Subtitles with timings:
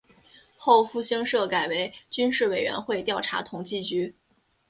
[0.57, 4.15] 后复兴社改为军事委员会调查统计局。